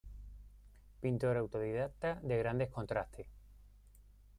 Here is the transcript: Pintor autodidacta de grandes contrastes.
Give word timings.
Pintor 0.99 1.37
autodidacta 1.37 2.19
de 2.23 2.35
grandes 2.35 2.71
contrastes. 2.71 3.27